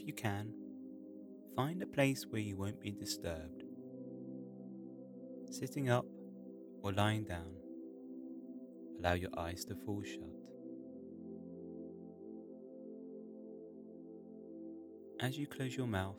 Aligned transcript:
If 0.00 0.06
you 0.06 0.14
can, 0.14 0.54
find 1.54 1.82
a 1.82 1.86
place 1.86 2.24
where 2.30 2.40
you 2.40 2.56
won't 2.56 2.80
be 2.80 2.90
disturbed. 2.90 3.64
Sitting 5.50 5.90
up 5.90 6.06
or 6.82 6.90
lying 6.90 7.24
down, 7.24 7.52
allow 8.98 9.12
your 9.12 9.28
eyes 9.36 9.66
to 9.66 9.74
fall 9.74 10.02
shut. 10.02 10.22
As 15.20 15.36
you 15.36 15.46
close 15.46 15.76
your 15.76 15.86
mouth, 15.86 16.16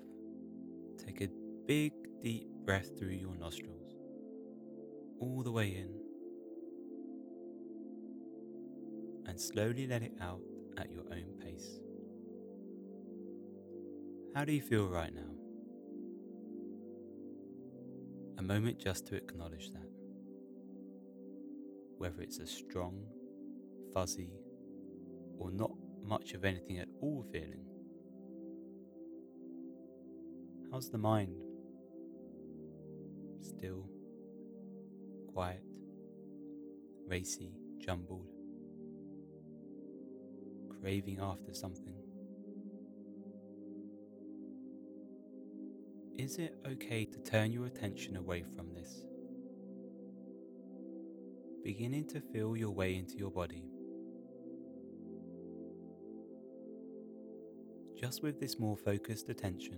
take 1.03 1.21
a 1.21 1.29
big 1.65 1.93
deep 2.21 2.45
breath 2.63 2.99
through 2.99 3.15
your 3.15 3.35
nostrils, 3.35 3.95
all 5.19 5.41
the 5.41 5.51
way 5.51 5.69
in, 5.69 5.89
and 9.25 9.41
slowly 9.41 9.87
let 9.87 10.03
it 10.03 10.13
out 10.21 10.41
at 10.77 10.91
your 10.91 11.05
own 11.11 11.33
pace. 11.43 11.79
How 14.33 14.45
do 14.45 14.53
you 14.53 14.61
feel 14.61 14.87
right 14.87 15.13
now? 15.13 15.29
A 18.37 18.41
moment 18.41 18.79
just 18.79 19.05
to 19.07 19.15
acknowledge 19.15 19.71
that. 19.71 19.89
Whether 21.97 22.21
it's 22.21 22.39
a 22.39 22.47
strong, 22.47 23.03
fuzzy, 23.93 24.31
or 25.37 25.51
not 25.51 25.71
much 26.01 26.33
of 26.33 26.45
anything 26.45 26.79
at 26.79 26.87
all 27.01 27.25
feeling. 27.29 27.65
How's 30.71 30.89
the 30.89 30.97
mind? 30.97 31.35
Still, 33.41 33.85
quiet, 35.33 35.65
racy, 37.05 37.51
jumbled, 37.79 38.29
craving 40.79 41.19
after 41.19 41.53
something. 41.53 42.00
Is 46.17 46.37
it 46.37 46.55
okay 46.67 47.05
to 47.05 47.19
turn 47.19 47.51
your 47.51 47.65
attention 47.65 48.17
away 48.17 48.43
from 48.43 48.73
this? 48.73 49.05
Beginning 51.63 52.07
to 52.09 52.19
feel 52.19 52.55
your 52.57 52.71
way 52.71 52.95
into 52.95 53.17
your 53.17 53.31
body. 53.31 53.63
Just 57.97 58.21
with 58.21 58.39
this 58.39 58.59
more 58.59 58.75
focused 58.75 59.29
attention, 59.29 59.77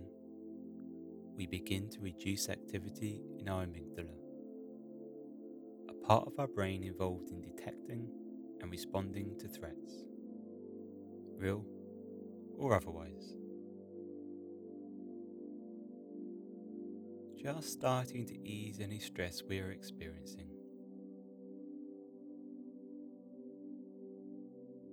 we 1.36 1.46
begin 1.46 1.88
to 1.90 2.00
reduce 2.00 2.48
activity 2.48 3.22
in 3.38 3.48
our 3.48 3.64
amygdala, 3.64 4.14
a 5.88 6.06
part 6.06 6.26
of 6.26 6.32
our 6.38 6.48
brain 6.48 6.82
involved 6.82 7.30
in 7.30 7.40
detecting 7.40 8.08
and 8.60 8.70
responding 8.70 9.38
to 9.38 9.48
threats, 9.48 10.04
real 11.38 11.64
or 12.58 12.74
otherwise. 12.74 13.36
Just 17.44 17.72
starting 17.72 18.24
to 18.24 18.48
ease 18.48 18.80
any 18.80 18.98
stress 18.98 19.42
we 19.46 19.60
are 19.60 19.70
experiencing. 19.70 20.46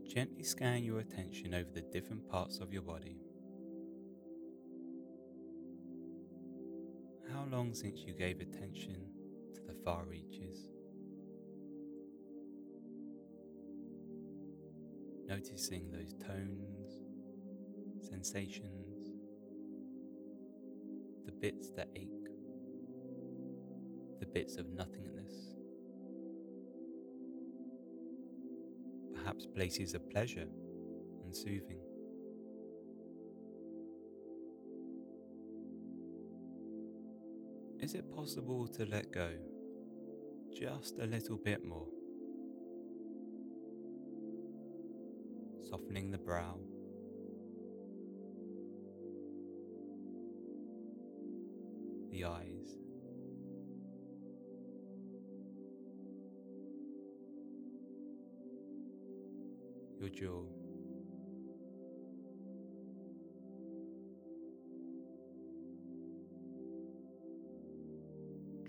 Gently 0.05 0.43
scan 0.43 0.83
your 0.83 0.99
attention 0.99 1.53
over 1.53 1.69
the 1.73 1.79
different 1.79 2.29
parts 2.29 2.59
of 2.59 2.73
your 2.73 2.81
body. 2.81 3.15
How 7.31 7.45
long 7.49 7.73
since 7.73 8.01
you 8.01 8.11
gave 8.11 8.41
attention 8.41 8.97
to 9.55 9.61
the 9.65 9.75
far 9.85 10.03
reaches? 10.03 10.67
Noticing 15.25 15.89
those 15.89 16.13
tones, 16.15 16.99
sensations, 18.01 19.13
the 21.25 21.31
bits 21.31 21.69
that 21.77 21.87
ache, 21.95 22.20
bits 24.33 24.57
of 24.57 24.67
nothingness. 24.69 25.33
Perhaps 29.15 29.45
places 29.47 29.93
of 29.93 30.09
pleasure 30.09 30.47
and 31.23 31.35
soothing. 31.35 31.79
Is 37.79 37.95
it 37.95 38.13
possible 38.15 38.67
to 38.67 38.85
let 38.85 39.11
go 39.11 39.31
just 40.53 40.99
a 40.99 41.05
little 41.05 41.37
bit 41.37 41.65
more? 41.65 41.87
Softening 45.69 46.11
the 46.11 46.17
brow. 46.17 46.57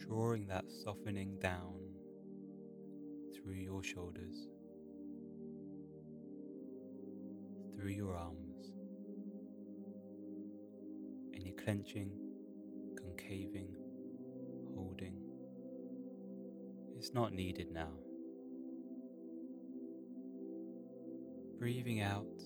Drawing 0.07 0.47
that 0.49 0.65
softening 0.83 1.37
down 1.43 1.75
through 3.35 3.55
your 3.55 3.83
shoulders, 3.83 4.49
through 7.77 7.91
your 7.91 8.17
arms, 8.17 8.73
any 11.35 11.53
clenching, 11.62 12.12
concaving, 12.97 13.75
holding. 14.75 15.17
It's 16.97 17.12
not 17.12 17.35
needed 17.35 17.71
now. 17.73 17.93
Breathing 21.62 22.00
out 22.00 22.43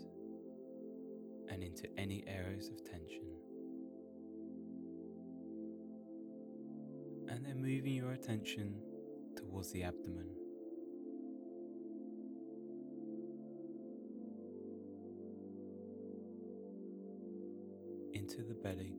and 1.48 1.62
into 1.62 1.88
any 1.96 2.22
areas 2.28 2.68
of 2.68 2.84
tension. 2.84 3.22
and 7.28 7.44
then 7.44 7.56
moving 7.56 7.94
your 7.94 8.12
attention 8.12 8.74
towards 9.34 9.72
the 9.72 9.82
abdomen. 9.84 10.28
Into 18.12 18.42
the 18.42 18.54
belly. 18.54 18.96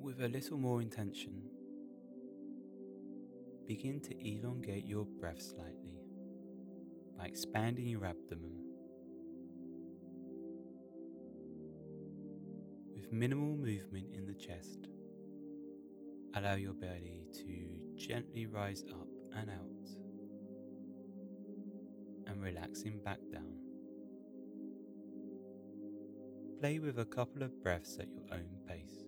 With 0.00 0.20
a 0.22 0.28
little 0.28 0.58
more 0.58 0.82
intention, 0.82 1.42
begin 3.66 4.00
to 4.00 4.28
elongate 4.28 4.86
your 4.86 5.04
breath 5.04 5.40
slightly 5.40 6.00
by 7.18 7.26
expanding 7.26 7.86
your 7.86 8.04
abdomen 8.04 8.62
With 12.94 13.12
minimal 13.12 13.56
movement 13.56 14.06
in 14.14 14.26
the 14.26 14.34
chest. 14.34 14.86
Allow 16.34 16.54
your 16.54 16.72
belly 16.72 17.26
to 17.34 17.96
gently 17.96 18.46
rise 18.46 18.84
up 18.90 19.08
and 19.36 19.50
out 19.50 19.88
and 22.26 22.42
relaxing 22.42 23.00
back 23.04 23.18
down. 23.32 23.58
Play 26.60 26.78
with 26.78 27.00
a 27.00 27.04
couple 27.04 27.42
of 27.42 27.60
breaths 27.62 27.98
at 27.98 28.08
your 28.12 28.24
own 28.32 28.48
pace. 28.68 29.01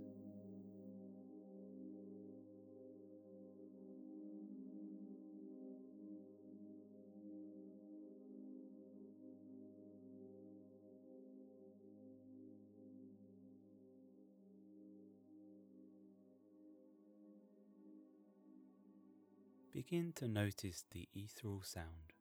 Begin 19.75 20.13
to 20.15 20.29
notice 20.29 20.85
the 20.93 21.09
ethereal 21.17 21.61
sound 21.65 22.13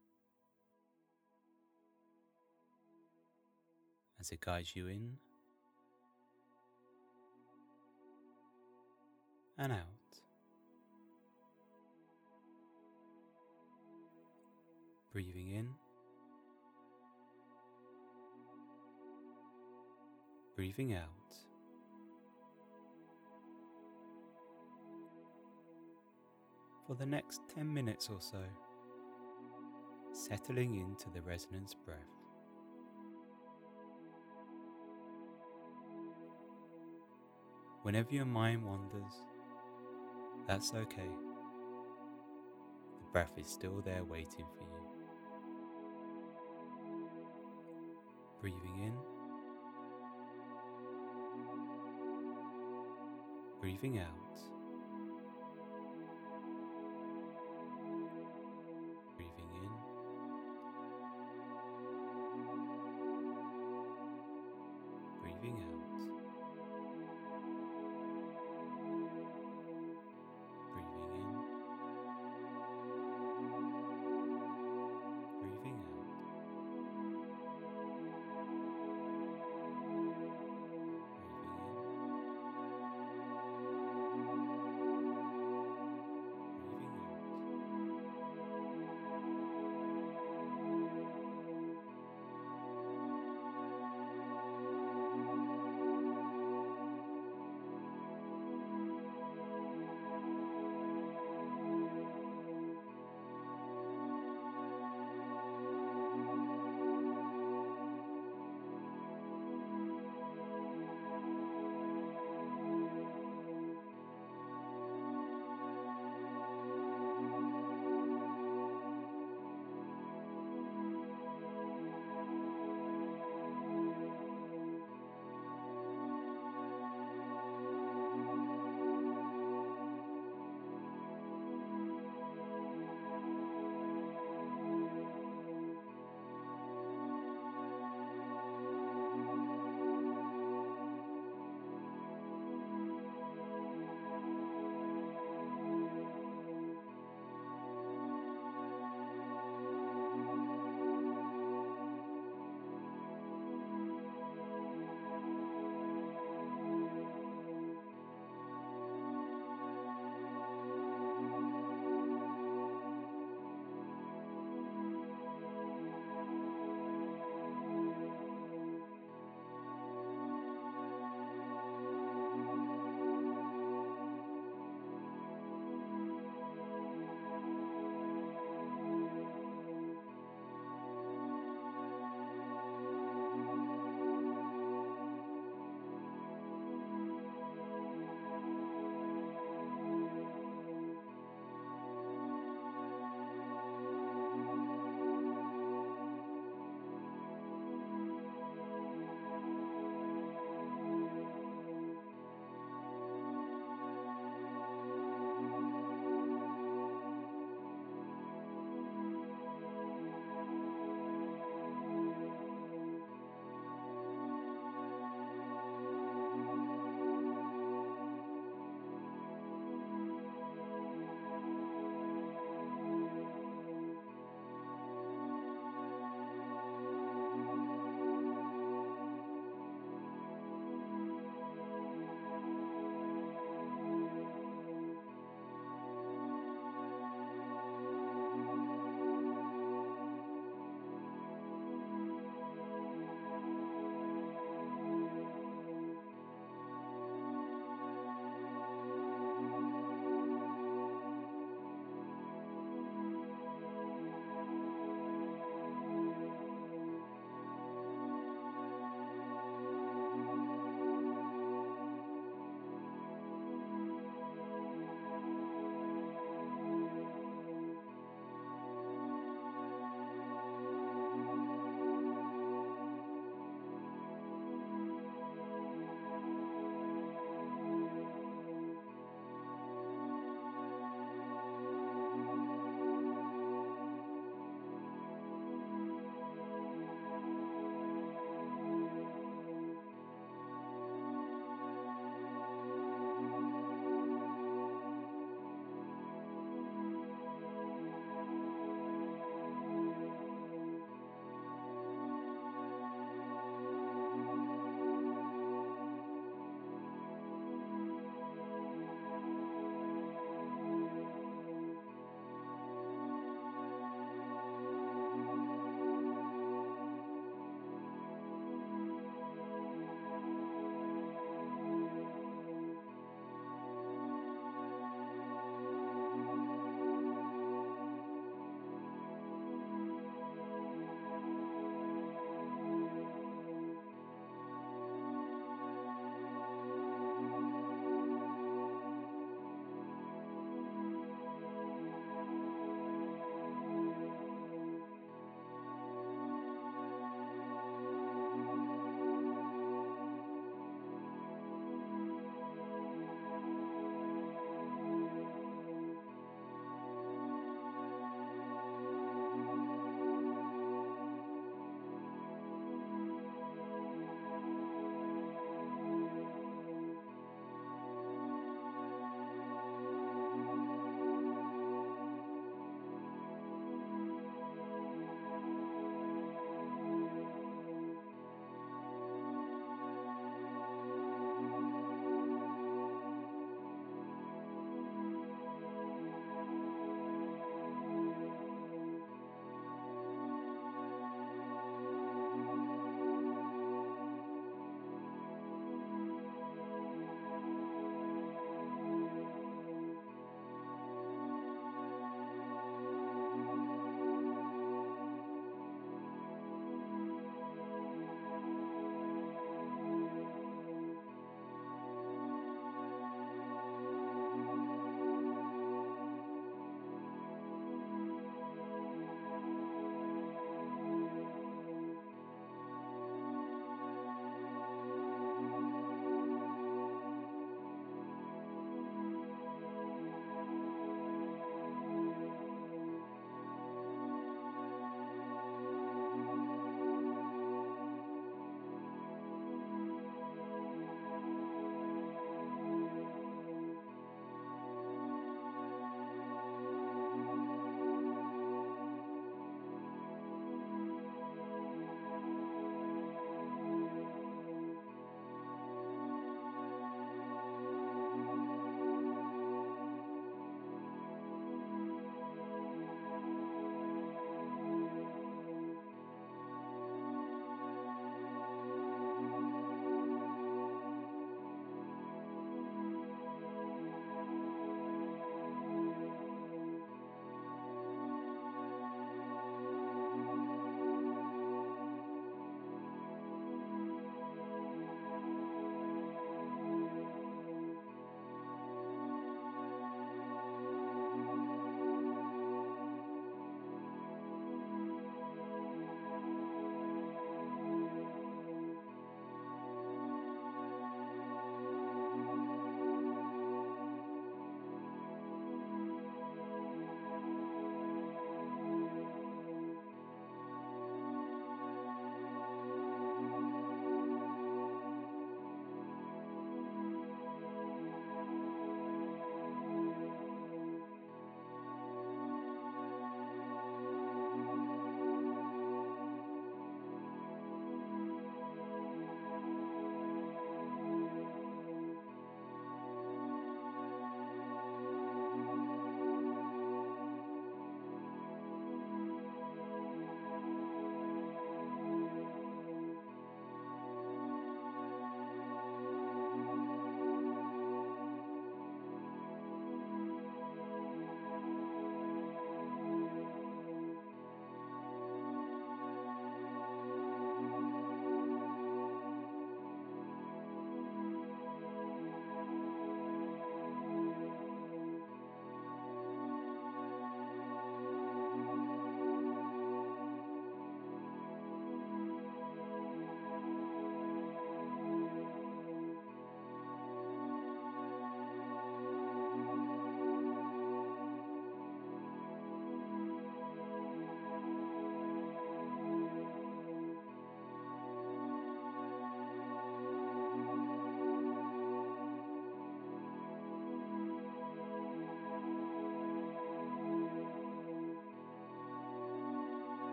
as 4.20 4.32
it 4.32 4.42
guides 4.42 4.76
you 4.76 4.88
in 4.88 5.12
and 9.60 9.72
out. 9.72 9.78
Breathing 15.12 15.52
in, 15.52 15.70
breathing 20.56 20.96
out. 20.96 21.53
For 26.88 26.96
the 26.96 27.06
next 27.06 27.42
10 27.56 27.74
minutes 27.74 28.10
or 28.10 28.20
so. 28.20 28.40
settling 30.14 30.76
into 30.76 31.10
the 31.10 31.22
resonance 31.22 31.74
breath. 31.74 31.98
Whenever 37.82 38.14
your 38.14 38.26
mind 38.26 38.64
wanders, 38.64 39.14
that's 40.48 40.74
okay. 40.74 41.10
The 43.00 43.06
breath 43.12 43.34
is 43.38 43.48
still 43.48 43.82
there 43.84 44.04
waiting 44.04 44.46
for 44.56 44.64
you. 44.64 44.88
Breathing 48.40 48.84
in, 48.84 48.94
breathing 53.60 54.00
out. 54.00 54.53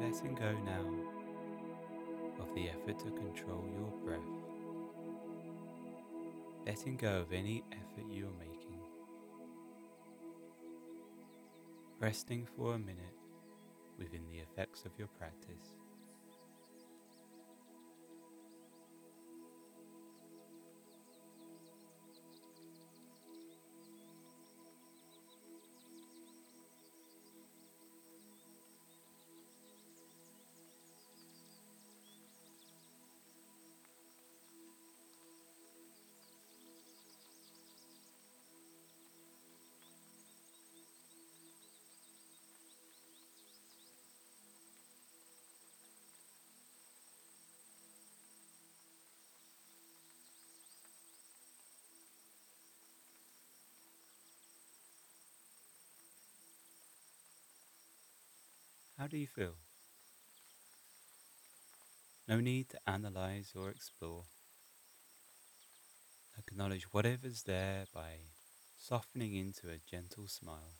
Letting 0.00 0.34
go 0.34 0.52
now 0.64 0.84
of 2.40 2.54
the 2.54 2.68
effort 2.68 2.98
to 3.00 3.10
control 3.10 3.64
your 3.72 3.90
breath, 4.04 4.20
letting 6.66 6.96
go 6.96 7.20
of 7.20 7.32
any 7.32 7.64
effort 7.72 8.10
you 8.10 8.26
are 8.26 8.38
making, 8.38 8.78
resting 11.98 12.46
for 12.56 12.74
a 12.74 12.78
minute 12.78 13.18
within 13.98 14.22
the 14.30 14.38
effects 14.38 14.84
of 14.84 14.92
your 14.98 15.08
practice. 15.18 15.77
How 58.98 59.06
do 59.06 59.16
you 59.16 59.28
feel? 59.28 59.54
No 62.26 62.40
need 62.40 62.68
to 62.70 62.80
analyze 62.84 63.52
or 63.54 63.70
explore. 63.70 64.24
Acknowledge 66.36 66.92
whatever's 66.92 67.44
there 67.44 67.84
by 67.94 68.14
softening 68.76 69.36
into 69.36 69.68
a 69.68 69.78
gentle 69.88 70.26
smile. 70.26 70.74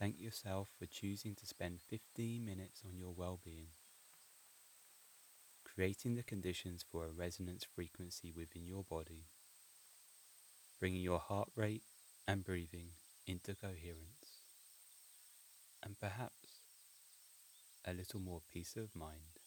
Thank 0.00 0.20
yourself 0.20 0.68
for 0.76 0.86
choosing 0.86 1.36
to 1.36 1.46
spend 1.46 1.78
15 1.80 2.44
minutes 2.44 2.82
on 2.84 2.98
your 2.98 3.14
well 3.16 3.38
being, 3.44 3.68
creating 5.62 6.16
the 6.16 6.24
conditions 6.24 6.84
for 6.90 7.04
a 7.04 7.12
resonance 7.12 7.64
frequency 7.72 8.32
within 8.32 8.66
your 8.66 8.82
body 8.82 9.26
bringing 10.78 11.02
your 11.02 11.18
heart 11.18 11.48
rate 11.56 11.82
and 12.28 12.44
breathing 12.44 12.90
into 13.26 13.54
coherence, 13.54 14.42
and 15.82 15.98
perhaps 15.98 16.60
a 17.86 17.92
little 17.92 18.20
more 18.20 18.42
peace 18.52 18.76
of 18.76 18.94
mind. 18.94 19.40